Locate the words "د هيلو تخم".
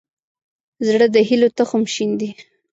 1.15-1.81